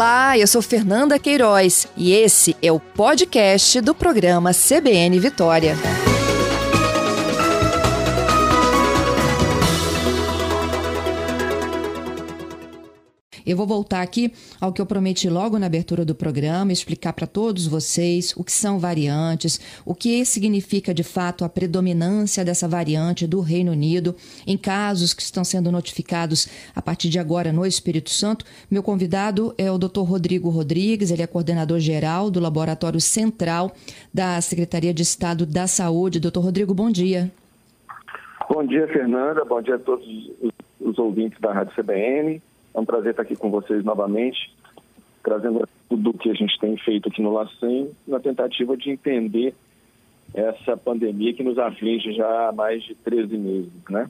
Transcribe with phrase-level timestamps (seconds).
[0.00, 5.76] Olá, eu sou Fernanda Queiroz e esse é o podcast do programa CBN Vitória.
[13.50, 17.26] Eu vou voltar aqui ao que eu prometi logo na abertura do programa, explicar para
[17.26, 23.26] todos vocês o que são variantes, o que significa de fato a predominância dessa variante
[23.26, 24.14] do Reino Unido
[24.46, 28.44] em casos que estão sendo notificados a partir de agora no Espírito Santo.
[28.70, 30.02] Meu convidado é o Dr.
[30.02, 33.72] Rodrigo Rodrigues, ele é coordenador geral do Laboratório Central
[34.14, 36.20] da Secretaria de Estado da Saúde.
[36.20, 37.32] Doutor Rodrigo, bom dia.
[38.48, 39.44] Bom dia, Fernanda.
[39.44, 40.06] Bom dia a todos
[40.78, 42.40] os ouvintes da Rádio CBN.
[42.74, 44.54] É um prazer estar aqui com vocês novamente,
[45.22, 49.54] trazendo tudo o que a gente tem feito aqui no LACEN, na tentativa de entender
[50.32, 54.08] essa pandemia que nos aflige já há mais de 13 meses, né?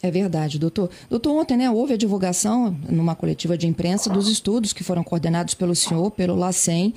[0.00, 0.90] É verdade, doutor.
[1.10, 5.54] Doutor, ontem né, houve a divulgação numa coletiva de imprensa dos estudos que foram coordenados
[5.54, 6.94] pelo senhor, pelo LACEN,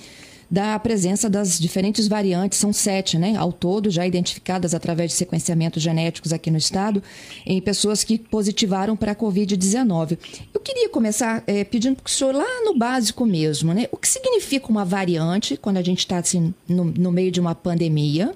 [0.51, 5.81] da presença das diferentes variantes, são sete, né, ao todo, já identificadas através de sequenciamentos
[5.81, 7.01] genéticos aqui no estado,
[7.45, 10.17] em pessoas que positivaram para a Covid-19.
[10.53, 14.09] Eu queria começar é, pedindo para o senhor, lá no básico mesmo, né, o que
[14.09, 18.35] significa uma variante quando a gente está assim, no, no meio de uma pandemia?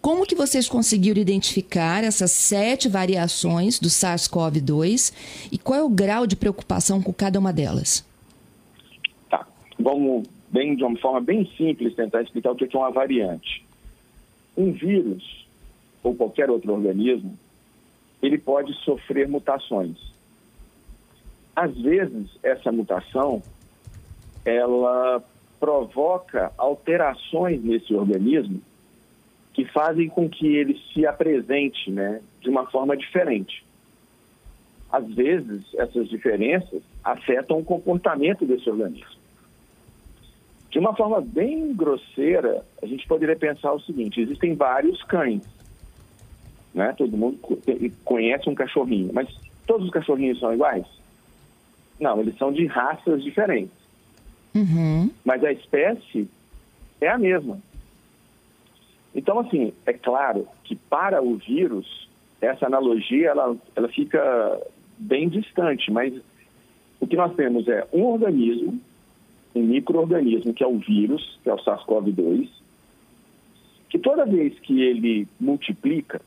[0.00, 5.12] Como que vocês conseguiram identificar essas sete variações do SARS-CoV-2
[5.50, 8.04] e qual é o grau de preocupação com cada uma delas?
[9.30, 9.46] Tá,
[9.78, 13.64] vamos bem de uma forma bem simples, tentar explicar o que é uma variante.
[14.56, 15.46] Um vírus
[16.02, 17.36] ou qualquer outro organismo,
[18.22, 19.96] ele pode sofrer mutações.
[21.56, 23.42] Às vezes, essa mutação,
[24.44, 25.22] ela
[25.58, 28.60] provoca alterações nesse organismo
[29.54, 33.64] que fazem com que ele se apresente né, de uma forma diferente.
[34.90, 39.21] Às vezes, essas diferenças afetam o comportamento desse organismo.
[40.72, 45.42] De uma forma bem grosseira, a gente poderia pensar o seguinte: existem vários cães.
[46.74, 46.94] Né?
[46.96, 47.38] Todo mundo
[48.02, 49.28] conhece um cachorrinho, mas
[49.66, 50.86] todos os cachorrinhos são iguais?
[52.00, 53.76] Não, eles são de raças diferentes.
[54.54, 55.10] Uhum.
[55.22, 56.26] Mas a espécie
[57.02, 57.60] é a mesma.
[59.14, 62.08] Então, assim, é claro que para o vírus,
[62.40, 64.58] essa analogia ela, ela fica
[64.96, 66.14] bem distante, mas
[66.98, 68.80] o que nós temos é um organismo
[69.54, 72.48] um microorganismo, que é o vírus, que é o SARS-CoV-2,
[73.90, 76.20] que toda vez que ele multiplica,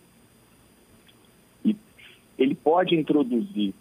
[2.38, 3.74] ele pode introduzir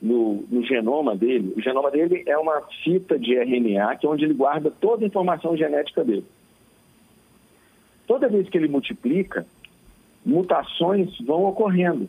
[0.00, 4.24] no, no, genoma dele, o genoma dele é uma fita de RNA, que é onde
[4.24, 6.24] ele guarda toda a informação genética dele.
[8.06, 9.46] Toda vez que ele multiplica,
[10.24, 12.08] mutações vão ocorrendo.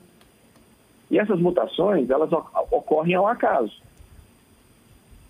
[1.09, 3.73] E essas mutações, elas ocorrem ao acaso.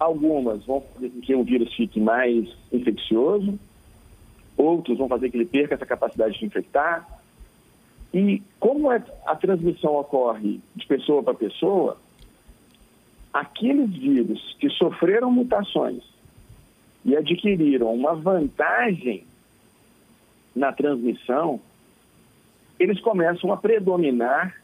[0.02, 3.60] Algumas vão fazer com que o vírus fique mais infeccioso,
[4.58, 7.08] outros vão fazer que ele perca essa capacidade de infectar.
[8.12, 11.98] E como a transmissão ocorre de pessoa para pessoa,
[13.32, 16.02] aqueles vírus que sofreram mutações
[17.06, 19.24] e adquiriram uma vantagem
[20.56, 21.62] na transmissão,
[22.80, 24.60] eles começam a predominar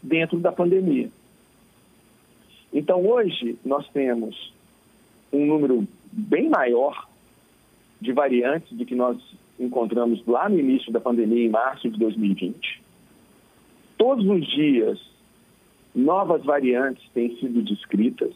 [0.00, 1.10] dentro da pandemia.
[2.74, 4.52] Então, hoje, nós temos
[5.32, 7.08] um número bem maior
[8.00, 9.16] de variantes do que nós
[9.58, 12.82] encontramos lá no início da pandemia, em março de 2020.
[13.96, 15.00] Todos os dias,
[15.94, 18.32] novas variantes têm sido descritas.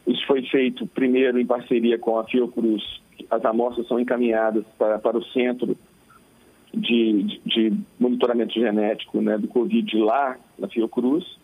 [0.08, 3.02] isso foi feito primeiro em parceria com a Fiocruz.
[3.30, 5.78] As amostras são encaminhadas para, para o centro
[6.74, 11.38] de, de, de monitoramento genético né, do Covid lá na Fiocruz.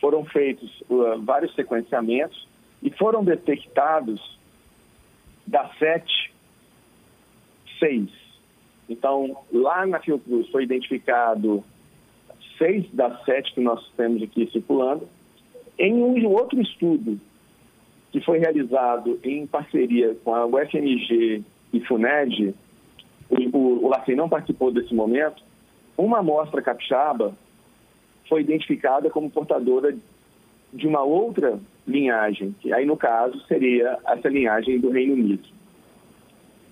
[0.00, 2.48] Foram feitos uh, vários sequenciamentos
[2.82, 4.38] e foram detectados
[5.46, 6.32] das sete,
[7.78, 8.08] seis.
[8.88, 11.62] Então, lá na Fiocruz foi identificado
[12.60, 15.08] seis das sete que nós temos aqui circulando.
[15.78, 17.18] Em um outro estudo
[18.12, 21.42] que foi realizado em parceria com a UFMG
[21.72, 22.54] e FUNED,
[23.30, 25.42] o, o, LACEN não participou desse momento,
[25.96, 27.34] uma amostra capixaba
[28.28, 29.96] foi identificada como portadora
[30.72, 35.48] de uma outra linhagem, que aí no caso seria essa linhagem do Reino Unido.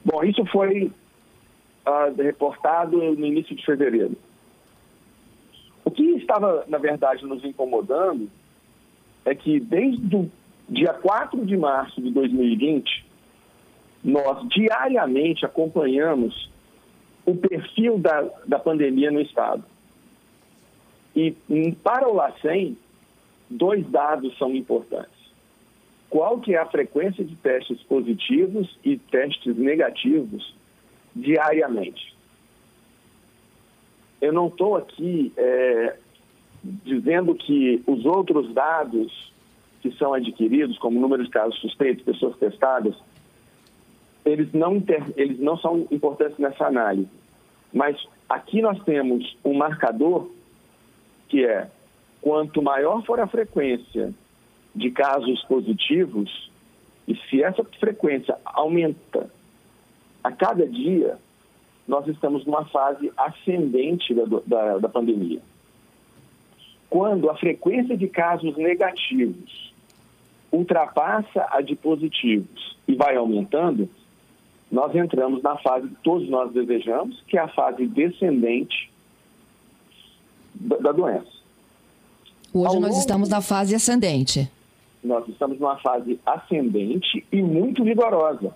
[0.05, 0.91] Bom, isso foi
[1.87, 4.17] uh, reportado no início de fevereiro.
[6.29, 8.29] Estava, na verdade, nos incomodando
[9.25, 10.31] é que desde o
[10.69, 13.07] dia 4 de março de 2020,
[14.05, 16.51] nós diariamente acompanhamos
[17.25, 19.65] o perfil da, da pandemia no Estado.
[21.17, 21.35] E
[21.83, 22.77] para o LACEN,
[23.49, 25.33] dois dados são importantes.
[26.11, 30.55] Qual que é a frequência de testes positivos e testes negativos
[31.17, 32.15] diariamente?
[34.21, 35.97] Eu não estou aqui é,
[36.85, 39.33] dizendo que os outros dados
[39.81, 42.95] que são adquiridos, como número de casos suspeitos, pessoas testadas,
[44.25, 45.03] eles não, inter...
[45.17, 47.09] eles não são importantes nessa análise.
[47.73, 47.97] Mas
[48.29, 50.29] aqui nós temos um marcador
[51.29, 51.71] que é
[52.21, 54.13] quanto maior for a frequência
[54.75, 56.51] de casos positivos,
[57.07, 59.31] e se essa frequência aumenta
[60.23, 61.19] a cada dia,
[61.87, 65.41] nós estamos numa fase ascendente da, da, da pandemia.
[66.91, 69.73] Quando a frequência de casos negativos
[70.51, 73.89] ultrapassa a de positivos e vai aumentando,
[74.71, 78.91] nós entramos na fase que todos nós desejamos, que é a fase descendente
[80.55, 81.27] da, doença.
[82.53, 84.51] Hoje Ao nós longo, estamos na fase ascendente.
[85.03, 88.55] Nós estamos numa fase ascendente e muito vigorosa,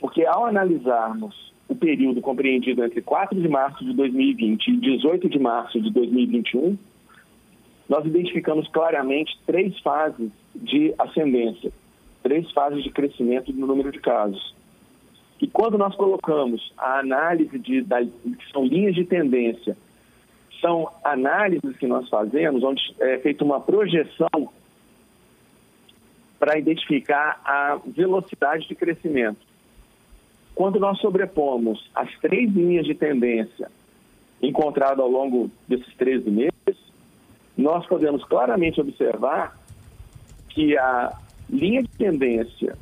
[0.00, 5.38] porque ao analisarmos o período compreendido entre 4 de março de 2020 e 18 de
[5.38, 6.76] março de 2021,
[7.88, 11.72] nós identificamos claramente três fases de ascendência,
[12.22, 14.54] três fases de crescimento no número de casos.
[15.40, 19.76] E quando nós colocamos a análise de, da, que são linhas de tendência,
[20.60, 24.50] são análises que nós fazemos, onde é feita uma projeção
[26.38, 29.38] para identificar a velocidade de crescimento.
[30.54, 33.70] Quando nós sobrepomos as três linhas de tendência
[34.42, 36.55] encontradas ao longo desses 13 meses,
[37.56, 39.56] nós podemos claramente observar
[40.48, 41.12] que a
[41.48, 42.76] linha de tendência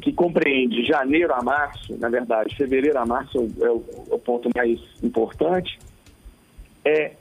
[0.00, 4.48] que compreende janeiro a março, na verdade, fevereiro a março é o, é o ponto
[4.54, 5.78] mais importante,
[6.84, 7.12] é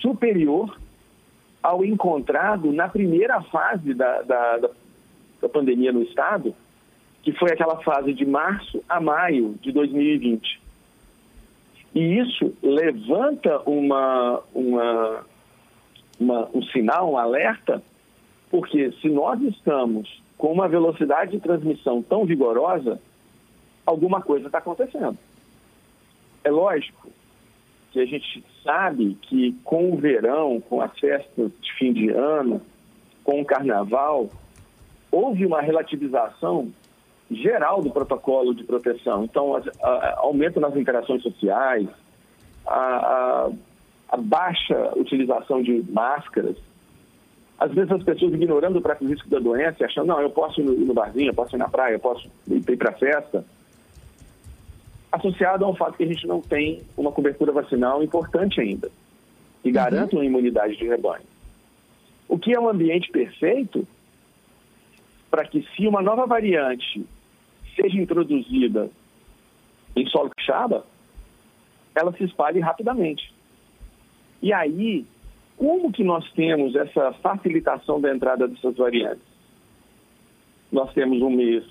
[0.00, 0.76] superior
[1.62, 4.56] ao encontrado na primeira fase da, da,
[5.40, 6.54] da, pandemia no Estado,
[7.22, 10.60] que foi aquela fase de março a maio de 2020.
[11.94, 15.24] E isso levanta uma, uma
[16.18, 17.82] uma, um sinal, um alerta,
[18.50, 23.00] porque se nós estamos com uma velocidade de transmissão tão vigorosa,
[23.84, 25.18] alguma coisa está acontecendo.
[26.44, 27.10] É lógico
[27.90, 32.60] que a gente sabe que com o verão, com as festas de fim de ano,
[33.24, 34.30] com o carnaval,
[35.10, 36.72] houve uma relativização
[37.30, 39.24] geral do protocolo de proteção.
[39.24, 41.88] Então, a, a, aumento nas interações sociais,
[42.66, 43.50] a,
[44.08, 46.56] a baixa utilização de máscaras,
[47.58, 50.64] às vezes as pessoas ignorando o próprio risco da doença, achando, não, eu posso ir
[50.64, 53.44] no, barzinho, eu posso ir na praia, eu posso ir, para a festa,
[55.10, 58.90] associado ao fato que a gente não tem uma cobertura vacinal importante ainda,
[59.62, 60.22] que garanta uhum.
[60.22, 61.24] uma imunidade de rebanho.
[62.28, 63.86] O que é um ambiente perfeito
[65.30, 67.04] para que, se uma nova variante
[67.74, 68.88] seja introduzida
[69.96, 70.84] em solo chaba,
[71.94, 73.32] ela se espalhe rapidamente.
[74.42, 75.06] E aí
[75.58, 79.26] como que nós temos essa facilitação da entrada dessas variantes?
[80.70, 81.64] Nós temos um mês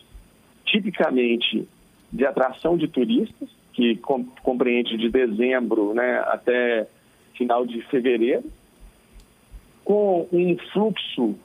[0.66, 1.66] tipicamente
[2.12, 3.96] de atração de turistas, que
[4.44, 6.88] compreende de dezembro né, até
[7.36, 8.44] final de fevereiro,
[9.86, 11.36] com um fluxo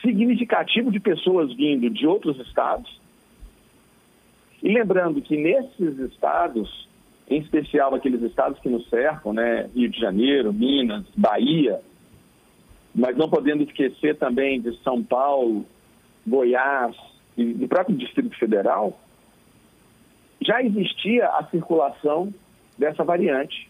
[0.00, 2.98] significativo de pessoas vindo de outros estados.
[4.60, 6.87] E lembrando que nesses estados,
[7.28, 11.80] em especial aqueles estados que nos cercam, né, Rio de Janeiro, Minas, Bahia,
[12.94, 15.64] mas não podendo esquecer também de São Paulo,
[16.26, 16.96] Goiás
[17.36, 18.98] e do próprio Distrito Federal,
[20.40, 22.32] já existia a circulação
[22.78, 23.68] dessa variante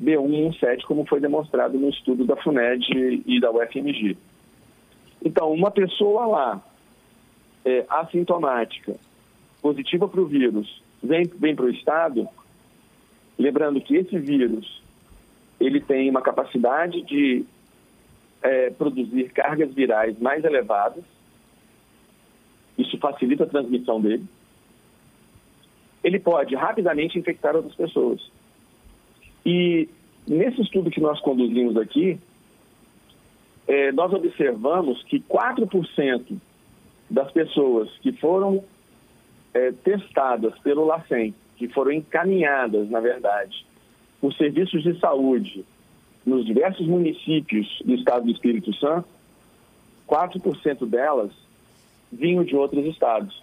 [0.00, 4.16] B117, como foi demonstrado no estudo da FUNED e da UFMG.
[5.24, 6.62] Então, uma pessoa lá,
[7.64, 8.96] é, assintomática,
[9.60, 12.28] positiva para o vírus, vem, vem para o estado,
[13.38, 14.82] lembrando que esse vírus
[15.60, 17.44] ele tem uma capacidade de
[18.42, 21.04] é, produzir cargas virais mais elevadas,
[22.76, 24.24] isso facilita a transmissão dele.
[26.02, 28.20] Ele pode rapidamente infectar outras pessoas.
[29.46, 29.88] E
[30.26, 32.18] nesse estudo que nós conduzimos aqui,
[33.68, 36.36] é, nós observamos que 4%
[37.08, 38.64] das pessoas que foram
[39.54, 41.34] é, testadas pelo LACEN,
[41.68, 43.64] que foram encaminhadas, na verdade,
[44.20, 45.64] por serviços de saúde
[46.26, 49.06] nos diversos municípios do estado do Espírito Santo,
[50.08, 51.30] 4% delas
[52.10, 53.40] vinham de outros estados.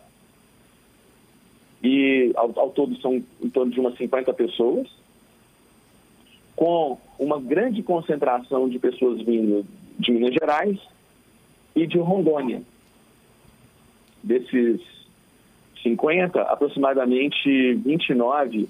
[1.81, 4.89] E ao, ao todo são em torno de umas 50 pessoas,
[6.57, 9.65] com uma grande concentração de pessoas vindo
[9.97, 10.77] de Minas Gerais
[11.73, 12.61] e de Rondônia.
[14.21, 14.98] Desses
[15.83, 18.67] 50, aproximadamente 29,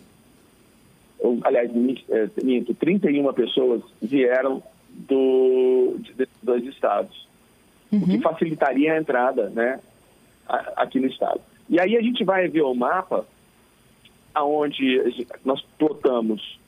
[1.20, 1.70] ou, aliás,
[2.10, 7.28] é, minto, 31 pessoas vieram do, de, dois estados,
[7.92, 8.00] uhum.
[8.00, 8.22] o que uhum.
[8.22, 9.80] facilitaria a entrada né,
[10.76, 11.42] aqui no estado.
[11.70, 13.26] E aí a gente vai ver o mapa
[14.34, 15.02] aonde
[15.44, 16.60] nós plotamos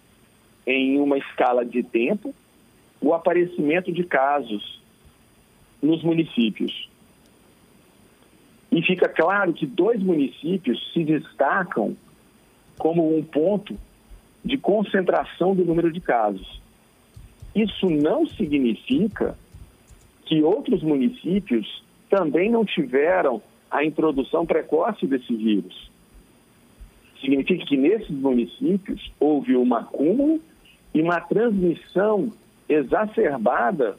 [0.66, 2.34] em uma escala de tempo
[3.00, 4.80] o aparecimento de casos
[5.82, 6.91] nos municípios.
[8.72, 11.96] E fica claro que dois municípios se destacam
[12.78, 13.78] como um ponto
[14.44, 16.62] de concentração do número de casos.
[17.54, 19.38] Isso não significa
[20.26, 25.92] que outros municípios também não tiveram a introdução precoce desse vírus.
[27.20, 30.42] Significa que nesses municípios houve um acúmulo
[30.94, 32.32] e uma transmissão
[32.68, 33.98] exacerbada,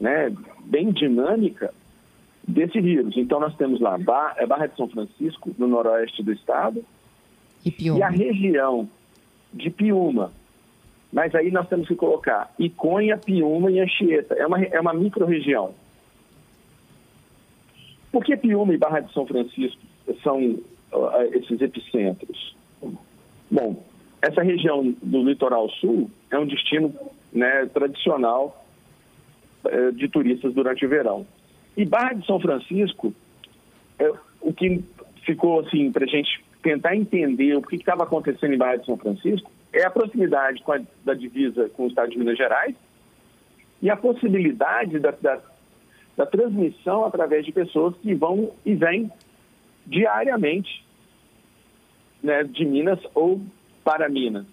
[0.00, 1.72] né, bem dinâmica,
[2.46, 3.16] desse vírus.
[3.16, 3.96] Então, nós temos lá
[4.36, 6.84] é Barra de São Francisco, no noroeste do estado,
[7.64, 8.88] e, e a região
[9.52, 10.32] de Piúma.
[11.12, 14.34] Mas aí nós temos que colocar Iconha, Piúma e Anchieta.
[14.34, 15.72] É uma, é uma micro-região.
[18.10, 19.80] Por que Piúma e Barra de São Francisco
[20.22, 22.54] são uh, esses epicentros?
[23.50, 23.82] Bom,
[24.20, 26.94] essa região do litoral sul é um destino
[27.32, 28.64] né, tradicional
[29.64, 31.26] uh, de turistas durante o verão.
[31.76, 33.14] E Barra de São Francisco,
[33.98, 34.82] é, o que
[35.24, 38.96] ficou assim para a gente tentar entender o que estava acontecendo em Barra de São
[38.96, 42.74] Francisco é a proximidade a, da divisa com o estado de Minas Gerais
[43.82, 45.40] e a possibilidade da, da
[46.16, 49.10] da transmissão através de pessoas que vão e vêm
[49.86, 50.84] diariamente
[52.22, 53.40] né, de Minas ou
[53.82, 54.46] para Minas.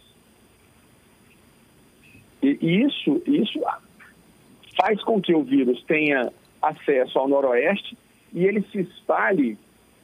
[2.42, 3.60] E, isso, isso
[4.76, 6.32] faz com que o vírus tenha
[6.62, 7.98] acesso ao noroeste
[8.34, 9.58] e ele se espalhe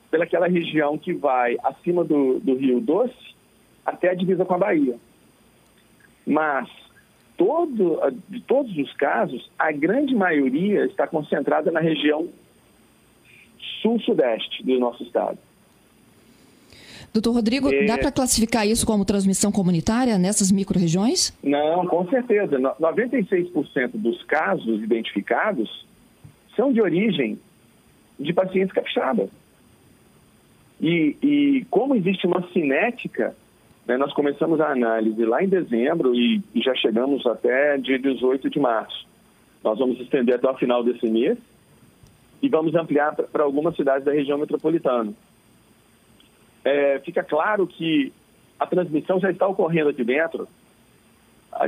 [0.10, 3.36] pelaquela região que vai acima do, do Rio Doce
[3.86, 4.96] até a divisa com a Bahia.
[6.26, 6.70] Mas
[7.38, 12.28] todo, de todos os casos, a grande maioria está concentrada na região
[13.82, 15.38] sul-sudeste do nosso estado.
[17.14, 17.86] Doutor Rodrigo, é...
[17.86, 21.34] dá para classificar isso como transmissão comunitária nessas micro-regiões?
[21.42, 22.60] Não, com certeza.
[22.60, 25.87] 96% dos casos identificados
[26.58, 27.40] são de origem
[28.20, 29.30] de pacientes capixabas.
[30.82, 33.34] E, e como existe uma cinética
[33.88, 38.50] né, nós começamos a análise lá em dezembro e, e já chegamos até dia 18
[38.50, 39.08] de março.
[39.64, 41.38] Nós vamos estender até o final desse mês
[42.42, 45.14] e vamos ampliar para algumas cidades da região metropolitana.
[46.66, 48.12] É, fica claro que
[48.60, 50.48] a transmissão já está ocorrendo aqui dentro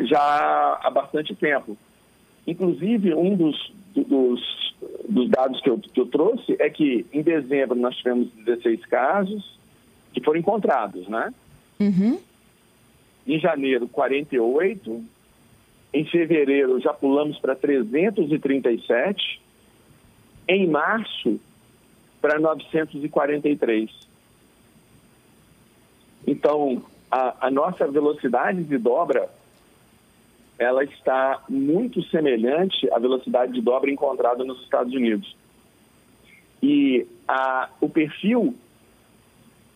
[0.03, 1.77] já há bastante tempo.
[2.45, 4.68] Inclusive, um dos, dos,
[5.07, 9.57] dos dados que eu, que eu trouxe é que em dezembro nós tivemos 16 casos
[10.13, 11.33] que foram encontrados, né?
[11.79, 12.19] Uhum.
[13.27, 15.03] Em janeiro, 48.
[15.93, 19.41] Em fevereiro já pulamos para 337.
[20.47, 21.39] Em março,
[22.21, 23.89] para 943.
[26.25, 29.29] Então, a, a nossa velocidade de dobra
[30.59, 35.35] ela está muito semelhante à velocidade de dobra encontrada nos Estados Unidos.
[36.61, 38.53] E a, o perfil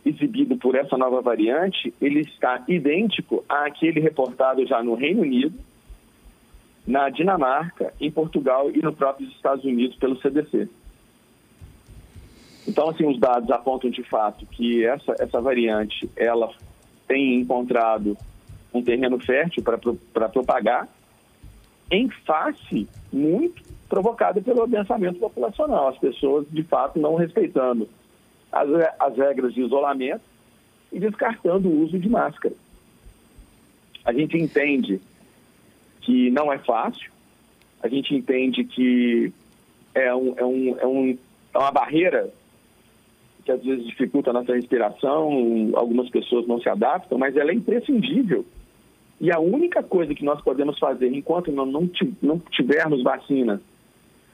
[0.05, 5.57] exibido por essa nova variante, ele está idêntico àquele reportado já no Reino Unido,
[6.85, 10.67] na Dinamarca, em Portugal e nos próprios Estados Unidos pelo CDC.
[12.67, 16.53] Então, assim, os dados apontam de fato que essa, essa variante, ela
[17.07, 18.17] tem encontrado
[18.73, 20.87] um terreno fértil para propagar,
[21.91, 25.89] em face muito provocada pelo adensamento populacional.
[25.89, 27.87] As pessoas, de fato, não respeitando
[28.51, 28.67] as,
[28.99, 30.23] as regras de isolamento
[30.91, 32.55] e descartando o uso de máscara.
[34.03, 34.99] A gente entende
[36.01, 37.11] que não é fácil,
[37.81, 39.31] a gente entende que
[39.93, 41.17] é, um, é, um, é, um,
[41.53, 42.33] é uma barreira
[43.45, 47.53] que às vezes dificulta a nossa respiração, algumas pessoas não se adaptam, mas ela é
[47.53, 48.45] imprescindível
[49.23, 53.61] e a única coisa que nós podemos fazer enquanto não, não tivermos vacina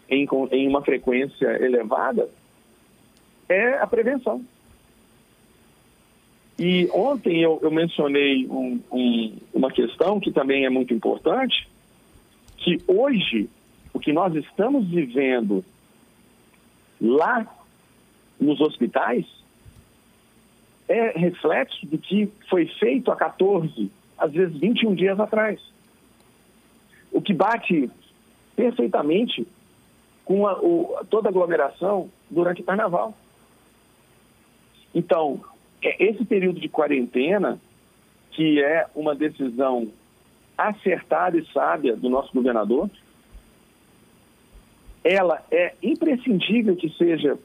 [0.10, 2.27] em, em uma frequência elevada
[3.48, 4.43] é a prevenção.
[6.58, 11.69] E ontem eu, eu mencionei um, um, uma questão que também é muito importante,
[12.58, 13.48] que hoje
[13.93, 15.63] o que nós estamos vivendo
[17.00, 17.46] lá
[18.41, 19.27] nos hospitais
[20.88, 25.60] é reflexo do que foi feito há 14, às vezes 21 dias atrás.
[27.12, 27.90] O que bate
[28.56, 29.48] perfeitamente
[30.26, 33.16] com a, o, toda a aglomeração durante o carnaval.
[34.94, 35.42] Então,
[35.82, 37.60] é esse período de quarentena,
[38.32, 39.88] que é uma decisão
[40.58, 42.90] acertada e sábia do nosso governador,
[45.04, 47.39] ela é imprescindível que seja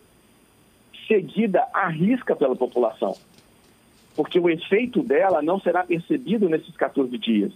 [1.07, 3.17] seguida à risca pela população
[4.15, 7.53] porque o efeito dela não será percebido nesses 14 dias.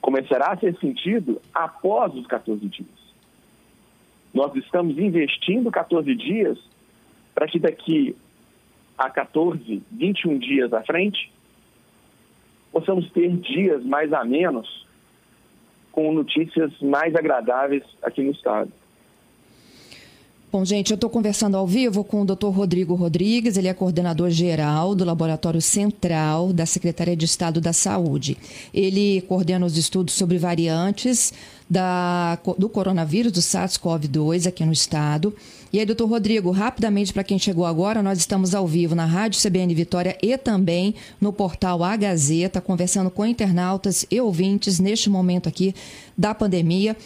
[0.00, 3.04] Começará a ser sentido após os 14 dias.
[4.32, 6.58] Nós estamos investindo 14 dias
[7.34, 8.16] para que daqui
[8.98, 11.32] a 14, 21 dias à frente,
[12.72, 14.84] possamos ter dias mais a menos
[15.92, 18.72] com notícias mais agradáveis aqui no Estado.
[20.54, 22.46] Bom, gente, eu estou conversando ao vivo com o Dr.
[22.46, 28.38] Rodrigo Rodrigues, ele é coordenador geral do Laboratório Central da Secretaria de Estado da Saúde.
[28.72, 31.32] Ele coordena os estudos sobre variantes
[31.68, 35.34] da, do coronavírus, do SARS-CoV-2 aqui no estado.
[35.72, 39.42] E aí, doutor Rodrigo, rapidamente para quem chegou agora, nós estamos ao vivo na Rádio
[39.42, 45.48] CBN Vitória e também no portal A Gazeta, conversando com internautas e ouvintes neste momento
[45.48, 45.74] aqui
[46.16, 46.96] da pandemia.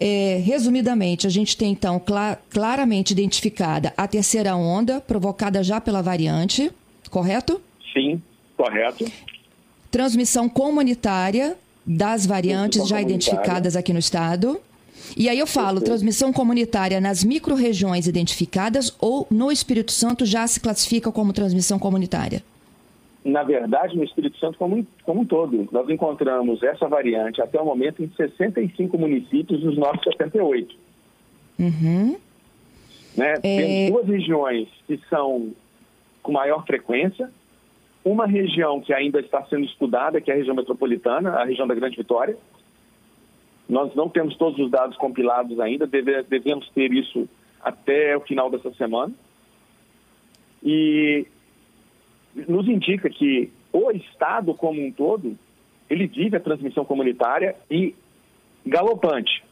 [0.00, 6.02] É, resumidamente, a gente tem então cl claramente identificada a terceira onda, provocada já pela
[6.02, 6.70] variante,
[7.08, 7.60] correto?
[7.94, 8.20] Sim,
[8.56, 9.10] correto.
[9.90, 14.60] Transmissão comunitária das variantes já identificadas aqui no estado.
[15.16, 20.58] E aí eu falo, transmissão comunitária nas micro-regiões identificadas ou no Espírito Santo já se
[20.58, 22.42] classifica como transmissão comunitária?
[23.26, 25.68] na verdade, no Espírito Santo como, como um todo.
[25.72, 30.76] Nós encontramos essa variante até o momento em 65 municípios dos nossos 78.
[31.58, 32.16] Uhum.
[33.16, 33.32] Né?
[33.32, 33.38] É...
[33.40, 35.50] Temos duas regiões que são
[36.22, 37.28] com maior frequência.
[38.06, 41.74] Uma região que ainda está sendo estudada, que é a região metropolitana, a região da
[41.74, 42.36] Grande Vitória.
[43.68, 47.28] Nós não temos todos os dados compilados ainda, deve, devemos ter isso
[47.60, 49.12] até o final dessa semana.
[50.62, 51.26] E
[52.46, 55.36] nos indica que o Estado como um todo,
[55.90, 57.92] ele vive a transmissão comunitária e
[58.64, 59.42] galopante,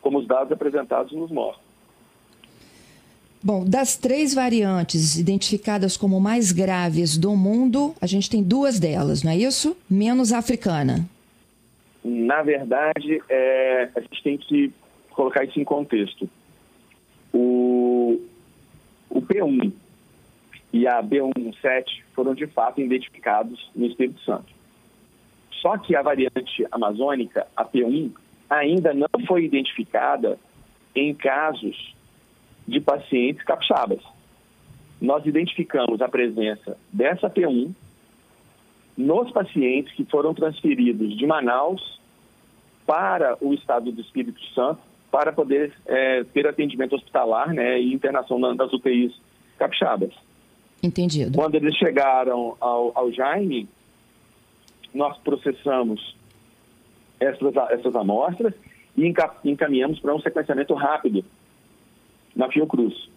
[0.00, 1.71] como os dados apresentados nos mostram.
[3.42, 9.22] Bom, das três variantes identificadas como mais graves do mundo, a gente tem duas delas,
[9.22, 9.76] não é isso?
[9.90, 11.08] Menos a africana.
[12.04, 14.72] Na verdade, é, a gente tem que
[15.10, 16.28] colocar isso em contexto.
[17.32, 18.20] O,
[19.10, 19.72] o P1,
[20.72, 24.46] e a B117 foram de fato identificados no Espírito Santo.
[25.60, 28.10] Só que a variante amazônica, a P1,
[28.48, 30.38] ainda não foi identificada
[30.94, 31.94] em casos
[32.66, 34.00] de pacientes capixabas.
[35.00, 37.72] Nós identificamos a presença dessa P1
[38.96, 42.00] nos pacientes que foram transferidos de Manaus
[42.86, 48.38] para o estado do Espírito Santo para poder é, ter atendimento hospitalar né, e internação
[48.38, 49.12] nas UTIs
[49.58, 50.12] capixabas.
[50.82, 51.36] Entendido.
[51.36, 53.68] Quando eles chegaram ao, ao Jaime,
[54.92, 56.16] nós processamos
[57.20, 58.54] essas, essas amostras
[58.96, 59.06] e
[59.44, 61.24] encaminhamos para um sequenciamento rápido
[62.34, 63.08] na Fiocruz.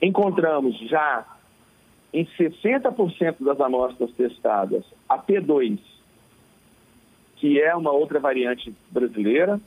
[0.00, 1.26] Encontramos já
[2.12, 5.78] em 60% das amostras testadas a P2,
[7.36, 9.60] que é uma outra variante brasileira,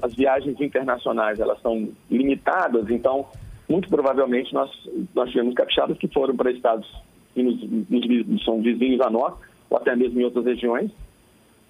[0.00, 3.26] as viagens internacionais elas são limitadas, então
[3.68, 4.70] muito provavelmente nós,
[5.12, 6.86] nós tivemos capixabas que foram para estados
[7.34, 9.34] que nos, nos, são vizinhos a nós,
[9.68, 10.92] ou até mesmo em outras regiões,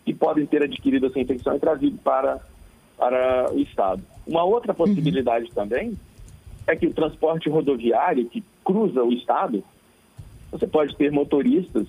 [0.07, 2.40] que podem ter adquirido essa infecção e trazido para,
[2.97, 4.03] para o estado.
[4.27, 5.55] Uma outra possibilidade uhum.
[5.55, 5.99] também
[6.66, 9.62] é que o transporte rodoviário que cruza o estado
[10.51, 11.87] você pode ter motoristas,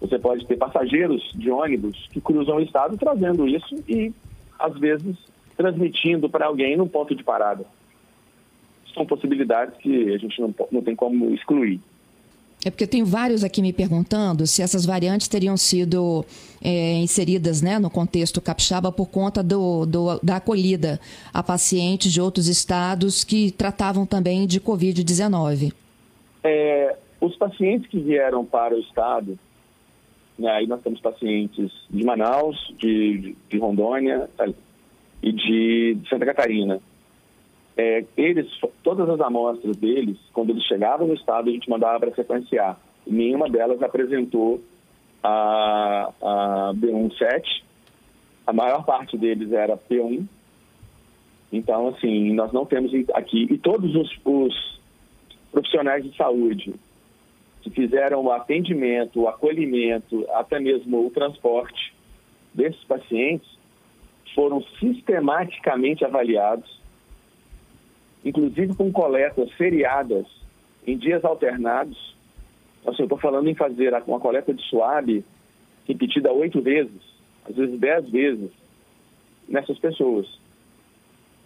[0.00, 4.12] você pode ter passageiros de ônibus que cruzam o estado trazendo isso e,
[4.58, 5.16] às vezes,
[5.56, 7.64] transmitindo para alguém no ponto de parada.
[8.92, 11.80] São possibilidades que a gente não, não tem como excluir.
[12.64, 16.24] É porque tem vários aqui me perguntando se essas variantes teriam sido
[16.62, 20.98] é, inseridas né, no contexto capixaba por conta do, do, da acolhida
[21.32, 25.74] a pacientes de outros estados que tratavam também de Covid-19.
[26.42, 29.38] É, os pacientes que vieram para o estado,
[30.38, 34.28] né, aí nós temos pacientes de Manaus, de, de Rondônia
[35.22, 36.80] e de Santa Catarina.
[37.76, 38.48] É, eles,
[38.82, 42.78] todas as amostras deles, quando eles chegavam no estado, a gente mandava para sequenciar.
[43.06, 44.60] E nenhuma delas apresentou
[45.22, 47.62] a, a B17.
[48.46, 50.24] A maior parte deles era P1.
[51.52, 53.46] Então, assim, nós não temos aqui.
[53.50, 54.80] E todos os, os
[55.50, 56.74] profissionais de saúde
[57.62, 61.94] que fizeram o atendimento, o acolhimento, até mesmo o transporte
[62.52, 63.48] desses pacientes,
[64.34, 66.78] foram sistematicamente avaliados,
[68.24, 70.26] inclusive com coletas seriadas
[70.86, 72.14] em dias alternados.
[72.86, 75.24] Assim, eu estou falando em fazer uma coleta de suave
[75.86, 77.00] repetida oito vezes,
[77.48, 78.50] às vezes dez vezes,
[79.48, 80.26] nessas pessoas,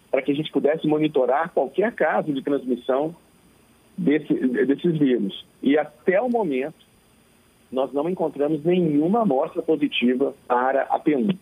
[0.09, 3.15] para que a gente pudesse monitorar qualquer caso de transmissão
[3.97, 5.45] desse, desses vírus.
[5.61, 6.87] E até o momento,
[7.71, 11.37] nós não encontramos nenhuma amostra positiva para a P1.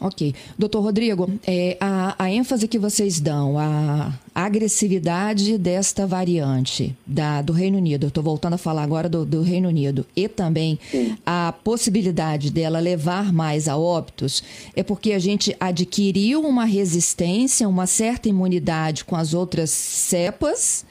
[0.00, 0.34] Ok.
[0.58, 7.52] Doutor Rodrigo, é, a, a, ênfase que vocês dão à agressividade desta variante da, do
[7.52, 11.16] Reino Unido, estou voltando a falar agora do, do Reino Unido, e também Sim.
[11.24, 14.42] a possibilidade dela levar mais a óbitos,
[14.74, 20.84] é porque a gente adquiriu uma resistência, uma certa imunidade com as outras cepas,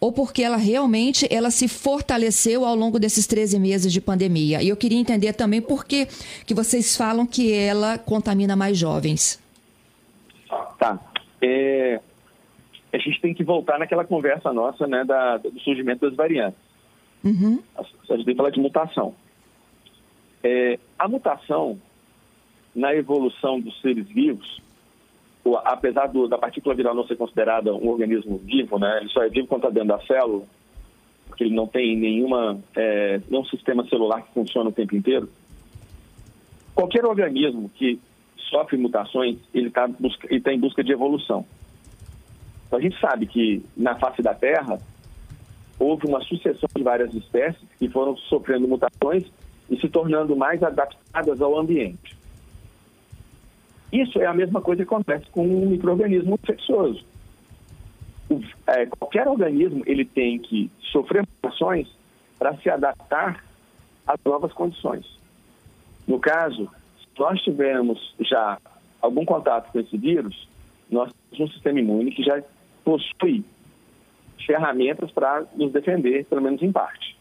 [0.00, 4.62] ou porque ela realmente ela se fortaleceu ao longo desses 13 meses de pandemia.
[4.62, 6.06] E eu queria entender também por que,
[6.46, 9.40] que vocês falam que ela contamina mais jovens.
[10.78, 10.98] Tá.
[11.40, 12.00] É,
[12.92, 16.58] a gente tem que voltar naquela conversa nossa né, da, do surgimento das variantes.
[17.24, 17.62] Uhum.
[17.76, 19.14] A gente fala de mutação.
[20.42, 21.80] É, a mutação,
[22.74, 24.60] na evolução dos seres vivos,
[25.64, 29.28] apesar do, da partícula viral não ser considerada um organismo vivo, né, ele só é
[29.28, 30.44] vivo quando está dentro da célula,
[31.26, 35.28] porque ele não tem nenhuma, é, nenhum sistema celular que funciona o tempo inteiro.
[36.74, 37.98] Qualquer organismo que
[38.48, 41.44] sofre mutações, ele está tá em busca de evolução.
[42.66, 44.78] Então, a gente sabe que na face da Terra
[45.78, 49.24] houve uma sucessão de várias espécies que foram sofrendo mutações
[49.68, 52.16] e se tornando mais adaptadas ao ambiente.
[53.92, 57.04] Isso é a mesma coisa que acontece com um microorganismo infeccioso.
[58.30, 61.86] O, é, qualquer organismo ele tem que sofrer mutações
[62.38, 63.44] para se adaptar
[64.06, 65.04] às novas condições.
[66.08, 68.58] No caso, se nós tivermos já
[69.00, 70.48] algum contato com esse vírus,
[70.90, 72.42] nós temos um sistema imune que já
[72.82, 73.44] possui
[74.46, 77.16] ferramentas para nos defender, pelo menos em parte.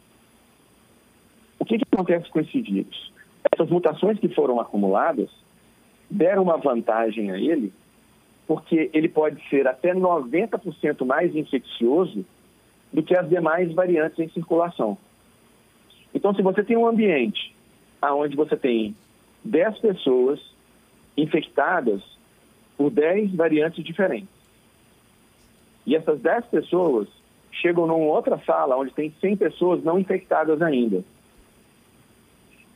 [1.60, 3.12] O que, que acontece com esse vírus?
[3.52, 5.30] Essas mutações que foram acumuladas
[6.12, 7.72] deram uma vantagem a ele,
[8.46, 12.26] porque ele pode ser até 90% mais infeccioso
[12.92, 14.98] do que as demais variantes em circulação.
[16.14, 17.56] Então, se você tem um ambiente
[18.04, 18.94] onde você tem
[19.46, 20.40] 10 pessoas
[21.16, 22.02] infectadas
[22.78, 24.30] por 10 variantes diferentes,
[25.86, 27.08] e essas 10 pessoas
[27.52, 31.04] chegam numa outra sala onde tem 100 pessoas não infectadas ainda.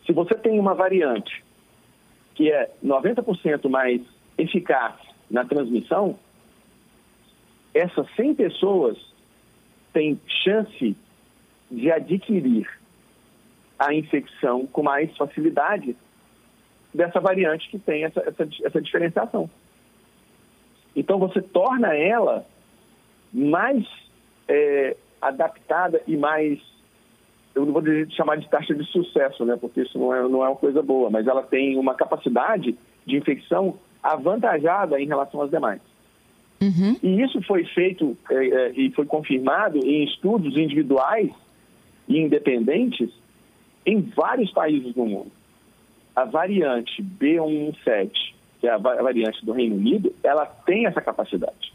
[0.06, 1.45] Se você tem uma variante
[2.36, 4.02] que é 90% mais
[4.38, 4.96] eficaz
[5.32, 6.20] na transmissão,
[7.74, 8.98] essas 100 pessoas
[9.92, 10.96] têm chance
[11.72, 12.70] de adquirir
[13.78, 15.96] a infecção com mais facilidade
[16.94, 19.50] dessa variante que tem essa, essa, essa diferenciação.
[20.96, 22.46] Então, você torna ela
[23.34, 23.86] mais
[24.48, 26.60] é, adaptada e mais,
[27.56, 30.44] eu não vou dizer, chamar de taxa de sucesso, né, porque isso não é, não
[30.44, 35.50] é uma coisa boa, mas ela tem uma capacidade de infecção avantajada em relação às
[35.50, 35.82] demais.
[36.62, 36.98] Uhum.
[37.02, 41.32] E isso foi feito é, é, e foi confirmado em estudos individuais
[42.08, 43.10] e independentes
[43.86, 45.32] em vários países do mundo.
[46.16, 48.12] A variante B117,
[48.60, 51.74] que é a variante do Reino Unido, ela tem essa capacidade.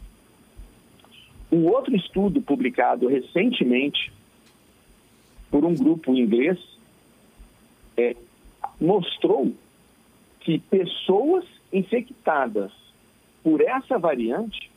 [1.51, 4.11] Um outro estudo publicado recentemente
[5.51, 6.57] por um grupo inglês
[7.97, 8.15] é,
[8.79, 9.53] mostrou
[10.39, 12.71] que pessoas infectadas
[13.43, 14.71] por essa variante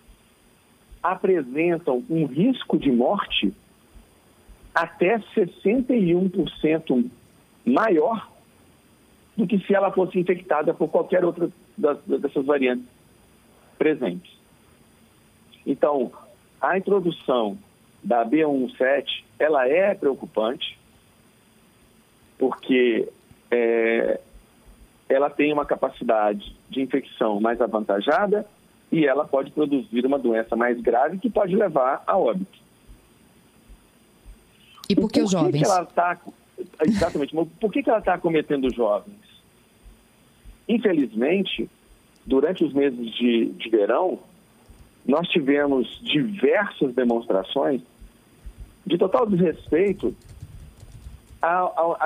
[1.03, 3.53] apresentam um risco de morte
[4.75, 7.11] até 61%
[7.65, 8.31] maior
[9.37, 12.87] do que se ela fosse infectada por qualquer outra das, dessas variantes
[13.79, 14.33] presentes.
[15.67, 16.13] Então,
[16.61, 17.59] a introdução
[18.03, 20.79] da B117, ela é preocupante,
[22.39, 23.09] porque
[23.51, 24.21] é,
[25.09, 28.47] ela tem uma capacidade de infecção mais avantajada
[28.91, 32.59] e ela pode produzir uma doença mais grave que pode levar a óbito.
[34.89, 35.59] E por que os jovens?
[35.59, 36.21] Que ela tá,
[36.87, 39.17] exatamente, por que, que ela está cometendo os jovens?
[40.69, 41.69] Infelizmente,
[42.25, 44.19] durante os meses de, de verão,
[45.07, 47.83] nós tivemos diversas demonstrações
[48.87, 50.15] de total desrespeito
[51.41, 51.99] ao, ao,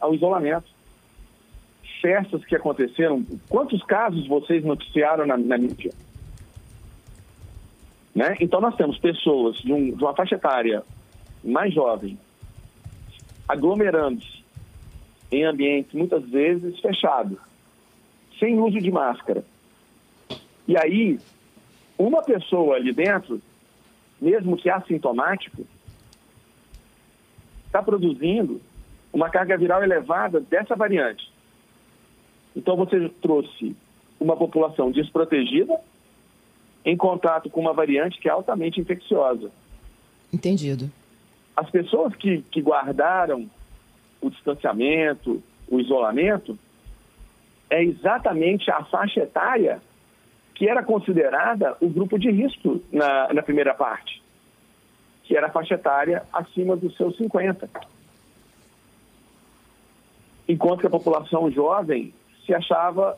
[0.00, 0.68] ao, isolamento.
[2.00, 5.92] Festas que aconteceram, quantos casos vocês noticiaram na, na mídia?
[8.14, 8.36] Né?
[8.40, 10.82] Então, nós temos pessoas de, um, de uma faixa etária
[11.44, 12.18] mais jovem
[13.50, 14.44] aglomerando-se
[15.32, 17.36] em ambientes muitas vezes fechados,
[18.38, 19.44] sem uso de máscara.
[20.68, 21.18] E aí,
[21.98, 23.40] uma pessoa ali dentro,
[24.20, 25.66] mesmo que assintomático,
[27.70, 28.60] está produzindo
[29.12, 31.30] uma carga viral elevada dessa variante.
[32.54, 33.76] Então você trouxe
[34.18, 35.80] uma população desprotegida
[36.84, 39.50] em contato com uma variante que é altamente infecciosa.
[40.32, 40.90] Entendido.
[41.56, 43.48] As pessoas que, que guardaram
[44.20, 46.58] o distanciamento, o isolamento,
[47.68, 49.80] é exatamente a faixa etária
[50.54, 54.19] que era considerada o grupo de risco na, na primeira parte,
[55.30, 57.70] que era a faixa etária acima dos seus 50.
[60.48, 62.12] Enquanto que a população jovem
[62.44, 63.16] se achava,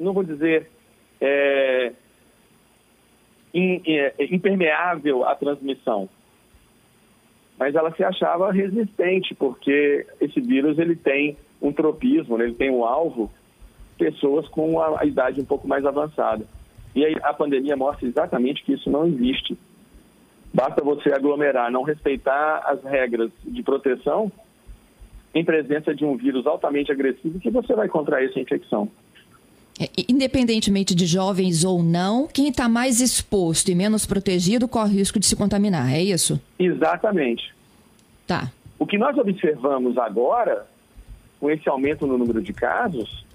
[0.00, 0.70] não vou dizer,
[1.20, 1.92] é,
[3.52, 6.08] é impermeável à transmissão,
[7.58, 12.44] mas ela se achava resistente, porque esse vírus ele tem um tropismo, né?
[12.44, 13.30] ele tem um alvo
[13.98, 16.46] pessoas com a, a idade um pouco mais avançada.
[16.94, 19.54] E aí a pandemia mostra exatamente que isso não existe.
[20.54, 24.30] Basta você aglomerar, não respeitar as regras de proteção
[25.34, 28.88] em presença de um vírus altamente agressivo que você vai contrair essa infecção.
[29.80, 35.18] É, independentemente de jovens ou não, quem está mais exposto e menos protegido corre risco
[35.18, 36.40] de se contaminar, é isso?
[36.56, 37.52] Exatamente.
[38.24, 38.52] Tá.
[38.78, 40.68] O que nós observamos agora,
[41.40, 43.26] com esse aumento no número de casos,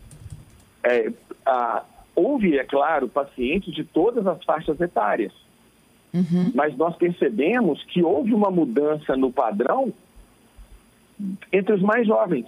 [0.81, 1.11] é,
[1.45, 1.83] a,
[2.15, 5.33] houve, é claro, pacientes de todas as faixas etárias.
[6.13, 6.51] Uhum.
[6.55, 9.93] Mas nós percebemos que houve uma mudança no padrão
[11.51, 12.47] entre os mais jovens.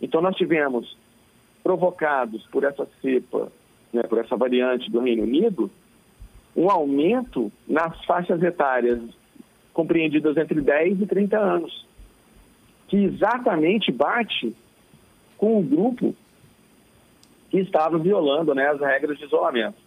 [0.00, 0.96] Então, nós tivemos
[1.62, 3.50] provocados por essa cepa,
[3.92, 5.70] né, por essa variante do Reino Unido,
[6.56, 9.00] um aumento nas faixas etárias
[9.72, 11.86] compreendidas entre 10 e 30 anos,
[12.88, 14.54] que exatamente bate
[15.38, 16.14] com o grupo
[17.50, 19.81] que estava violando né, as regras de isolamento.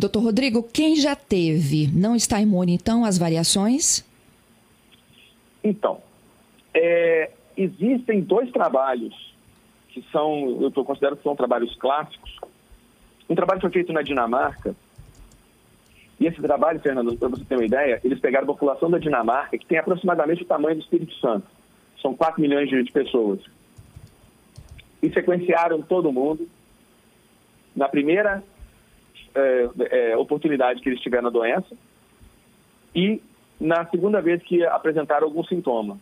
[0.00, 4.02] Doutor Rodrigo, quem já teve não está imune, então, às variações?
[5.62, 6.00] Então,
[6.72, 9.34] é, existem dois trabalhos
[9.90, 12.34] que são, eu considero que são trabalhos clássicos.
[13.28, 14.74] Um trabalho foi feito na Dinamarca,
[16.18, 19.58] e esse trabalho, Fernando, para você ter uma ideia, eles pegaram a população da Dinamarca,
[19.58, 21.46] que tem aproximadamente o tamanho do Espírito Santo.
[22.00, 23.40] São 4 milhões de pessoas.
[25.02, 26.48] E sequenciaram todo mundo.
[27.76, 28.42] Na primeira
[29.34, 31.76] é, é, oportunidade que eles tiveram a doença
[32.94, 33.22] e
[33.60, 35.98] na segunda vez que apresentaram algum sintoma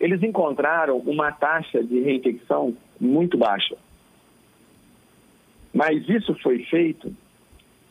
[0.00, 3.76] eles encontraram uma taxa de reinfecção muito baixa.
[5.72, 7.12] Mas isso foi feito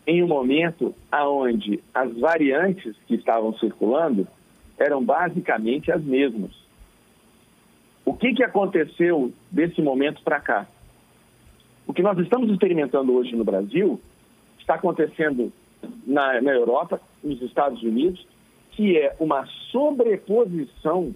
[0.06, 4.26] em um momento onde as variantes que estavam circulando
[4.78, 6.52] eram basicamente as mesmas.
[8.06, 10.66] O que, que aconteceu desse momento para cá?
[11.88, 14.00] O que nós estamos experimentando hoje no Brasil
[14.60, 15.52] está acontecendo
[16.06, 18.28] na, na Europa, nos Estados Unidos,
[18.72, 21.16] que é uma sobreposição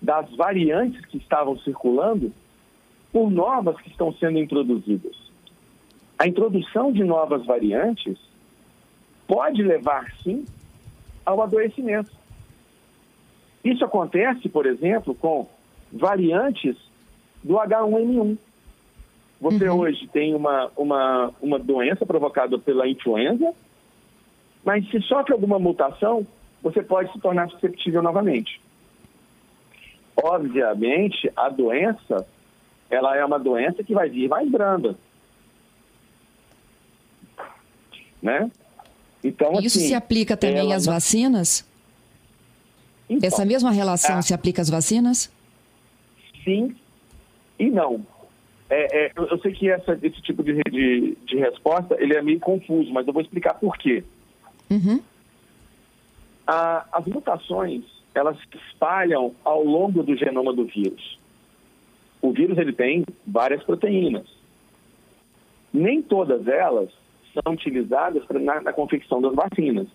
[0.00, 2.32] das variantes que estavam circulando
[3.12, 5.16] por novas que estão sendo introduzidas.
[6.18, 8.18] A introdução de novas variantes
[9.26, 10.44] pode levar, sim,
[11.24, 12.10] ao adoecimento.
[13.64, 15.48] Isso acontece, por exemplo, com
[15.92, 16.76] variantes
[17.42, 18.38] do H1N1.
[19.40, 19.80] Você uhum.
[19.80, 23.52] hoje tem uma, uma, uma doença provocada pela influenza,
[24.64, 26.26] mas se sofre alguma mutação,
[26.62, 28.60] você pode se tornar susceptível novamente.
[30.16, 32.26] Obviamente, a doença,
[32.90, 34.96] ela é uma doença que vai vir mais branda.
[38.22, 38.50] Né?
[39.22, 41.64] Então, Isso assim, se aplica também às vacinas?
[43.08, 45.30] Então, Essa mesma relação se aplica às vacinas?
[46.42, 46.74] Sim
[47.58, 48.04] e não.
[48.68, 52.40] É, é, eu, sei que essa, esse tipo de, de, de, resposta ele é meio
[52.40, 54.02] confuso, mas eu vou explicar por quê.
[54.68, 55.00] Uhum.
[56.46, 61.18] as mutações elas se espalham ao longo do genoma do vírus.
[62.20, 64.26] O vírus ele tem várias proteínas.
[65.72, 66.90] Nem todas elas
[67.34, 69.86] são utilizadas pra, na, na confecção das vacinas.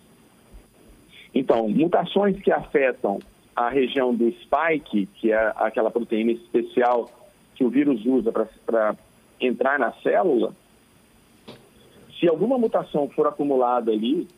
[1.34, 3.18] Então, mutações que afetam
[3.56, 7.10] a região do spike, que é aquela proteína especial
[7.54, 8.96] que o vírus usa para
[9.40, 10.54] entrar na célula,
[12.18, 14.28] se alguma mutação for acumulada ali,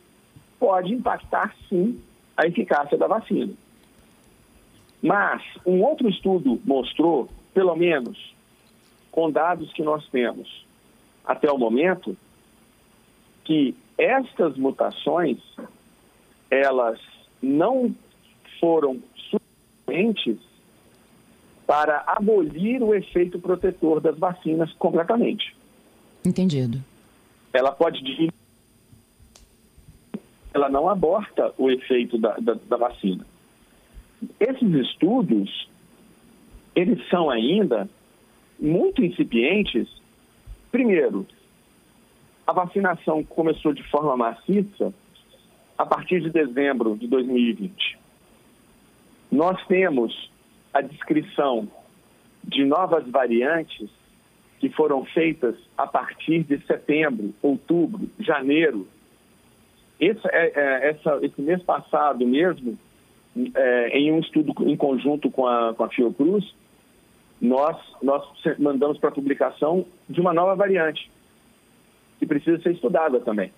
[0.59, 2.01] pode impactar sim
[2.35, 3.53] a eficácia da vacina.
[5.01, 8.33] Mas um outro estudo mostrou, pelo menos
[9.11, 10.65] com dados que nós temos
[11.23, 12.17] até o momento,
[13.43, 15.37] que estas mutações
[16.49, 16.99] elas
[17.41, 17.93] não
[18.59, 18.99] foram
[19.29, 20.39] suficientes
[21.65, 25.55] para abolir o efeito protetor das vacinas completamente.
[26.23, 26.81] Entendido.
[27.53, 28.03] Ela pode
[30.53, 33.25] ela não aborta o efeito da, da, da vacina.
[34.39, 35.67] Esses estudos,
[36.73, 37.89] eles são ainda
[38.57, 39.87] muito incipientes.
[40.71, 41.27] Primeiro,
[42.47, 44.93] a vacinação começou de forma maciça
[45.77, 47.97] a partir de dezembro de 2020.
[49.29, 50.31] Nós temos
[50.75, 51.69] a descrição
[52.43, 53.89] de novas variantes
[54.59, 58.85] que foram feitas a partir de setembro, outubro, janeiro.
[59.97, 62.77] Esse, é, é, essa, esse mês passado mesmo,
[63.55, 66.53] é, em um estudo em conjunto com a, com a Fiocruz,
[67.41, 68.25] nós, nós
[68.59, 71.09] mandamos para publicação de uma nova variante,
[72.19, 73.49] que precisa ser estudada também.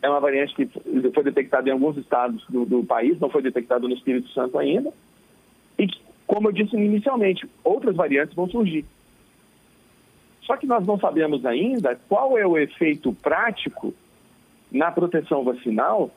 [0.00, 0.66] É uma variante que
[1.10, 4.90] foi detectada em alguns estados do, do país, não foi detectada no Espírito Santo ainda.
[5.78, 5.86] E,
[6.26, 8.84] como eu disse inicialmente, outras variantes vão surgir.
[10.42, 13.94] Só que nós não sabemos ainda qual é o efeito prático
[14.70, 16.10] na proteção vacinal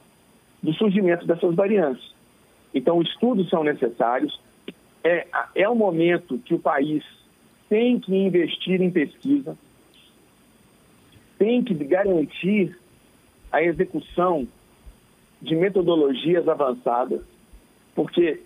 [0.62, 2.14] do surgimento dessas variantes.
[2.74, 4.40] Então, estudos são necessários.
[5.04, 7.04] É, é um momento que o país
[7.70, 9.58] tem que investir em pesquisa,
[11.38, 12.78] tem que garantir
[13.52, 14.48] a execução
[15.42, 17.22] de metodologias avançadas,
[17.96, 18.42] porque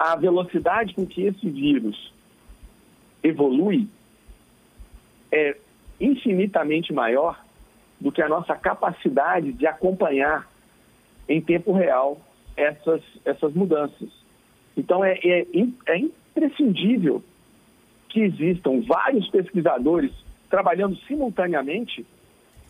[0.00, 2.10] a velocidade com que esse vírus
[3.22, 3.86] evolui
[5.30, 5.54] é
[6.00, 7.38] infinitamente maior
[8.00, 10.48] do que a nossa capacidade de acompanhar
[11.28, 12.18] em tempo real
[12.56, 14.08] essas, essas mudanças.
[14.74, 15.46] Então, é, é,
[15.86, 17.22] é imprescindível
[18.08, 20.12] que existam vários pesquisadores
[20.48, 22.06] trabalhando simultaneamente,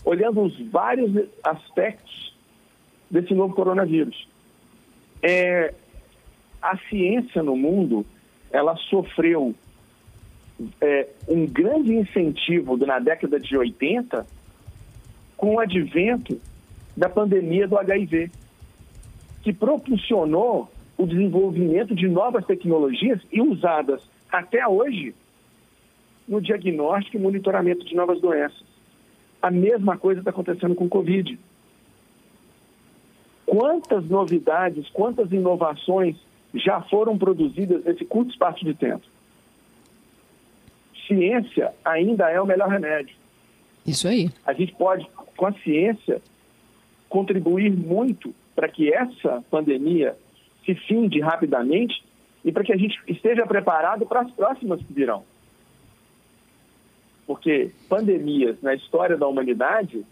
[0.05, 1.13] olhando os vários
[1.45, 2.35] aspectos
[3.09, 4.29] desse novo coronavírus.
[5.23, 5.73] É,
[6.61, 8.05] a ciência no mundo,
[8.51, 9.55] ela sofreu
[10.81, 14.27] é, um grande incentivo na década de 80
[15.37, 16.39] com o advento
[16.97, 18.31] da pandemia do HIV,
[19.43, 25.15] que propulsionou o desenvolvimento de novas tecnologias e usadas até hoje
[26.29, 28.63] no diagnóstico e monitoramento de novas doenças.
[29.41, 31.39] A mesma coisa está acontecendo com o Covid.
[33.47, 36.17] Quantas novidades, quantas inovações
[36.55, 39.05] já foram produzidas nesse curto espaço de tempo?
[41.07, 43.15] Ciência ainda é o melhor remédio.
[43.87, 44.31] Isso aí.
[44.47, 46.21] A gente pode, com a ciência,
[47.09, 50.17] contribuir muito para que essa pandemia
[50.65, 52.05] se finde rapidamente
[52.45, 55.25] e para que a gente esteja preparado para as próximas que virão.
[57.27, 60.05] Porque pandemias na história da humanidade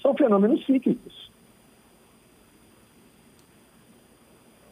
[0.00, 1.29] são fenômenos cíclicos.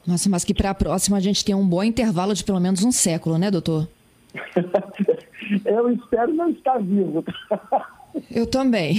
[0.09, 2.83] Nossa, mas que para a próxima a gente tem um bom intervalo de pelo menos
[2.83, 3.87] um século, né, doutor?
[5.67, 7.23] Eu espero não estar vivo.
[8.31, 8.97] Eu também.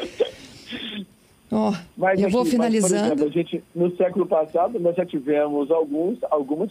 [1.52, 2.94] oh, Mas eu aqui, vou finalizando.
[2.94, 6.70] Mas, exemplo, a gente, no século passado, nós já tivemos alguns, algumas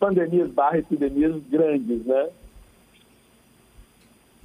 [0.00, 2.28] pandemias barra epidemias grandes, né?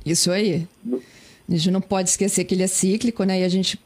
[0.06, 0.68] Isso aí.
[0.92, 3.42] A gente não pode esquecer que ele é cíclico, né?
[3.42, 3.80] E a gente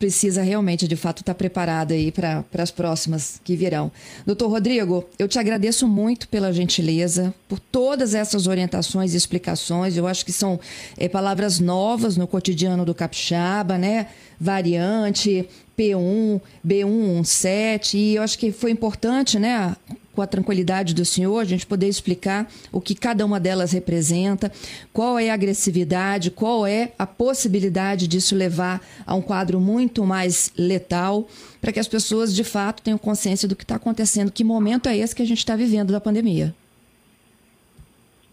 [0.00, 3.92] precisa realmente, de fato, estar preparado aí para as próximas que virão.
[4.24, 9.98] Doutor Rodrigo, eu te agradeço muito pela gentileza, por todas essas orientações e explicações.
[9.98, 10.58] Eu acho que são
[10.96, 14.06] é, palavras novas no cotidiano do capixaba, né?
[14.40, 15.46] Variante,
[15.78, 19.74] P1, B117, e eu acho que foi importante, né,
[20.14, 24.50] com a tranquilidade do senhor, a gente poder explicar o que cada uma delas representa,
[24.92, 30.52] qual é a agressividade, qual é a possibilidade disso levar a um quadro muito mais
[30.56, 31.28] letal,
[31.60, 34.96] para que as pessoas de fato tenham consciência do que está acontecendo, que momento é
[34.96, 36.54] esse que a gente está vivendo da pandemia.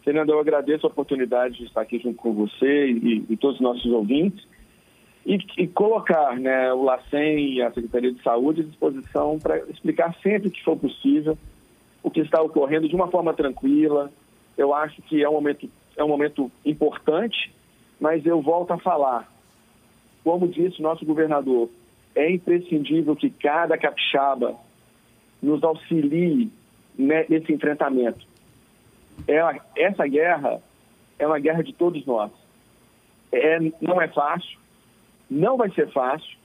[0.03, 3.61] Fernando, eu agradeço a oportunidade de estar aqui junto com você e, e todos os
[3.61, 4.41] nossos ouvintes
[5.25, 10.15] e, e, colocar né, o LACEN e a Secretaria de Saúde à disposição para explicar
[10.23, 11.37] sempre que for possível
[12.07, 14.11] o que está ocorrendo de uma forma tranquila.
[14.57, 17.53] Eu acho que é um momento, é um momento importante,
[17.99, 19.31] mas eu volto a falar.
[20.23, 21.69] Como disse nosso governador,
[22.15, 24.55] é imprescindível que cada capixaba
[25.41, 26.49] nos auxilie
[26.97, 28.25] nesse enfrentamento.
[29.27, 29.39] É,
[29.75, 30.61] essa guerra
[31.19, 32.31] é uma guerra de todos nós.
[33.31, 34.57] É, não é fácil,
[35.29, 36.37] não vai ser fácil,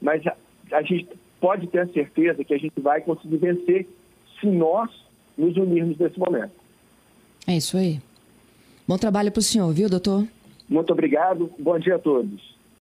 [0.00, 0.34] mas a,
[0.72, 1.08] a gente
[1.38, 3.86] pode ter a certeza que a gente vai conseguir vencer
[4.40, 4.90] se nós
[5.40, 6.52] nos unirmos nesse momento.
[7.46, 8.00] É isso aí.
[8.86, 10.26] Bom trabalho para o senhor, viu, doutor?
[10.68, 11.50] Muito obrigado.
[11.58, 12.49] Bom dia a todos.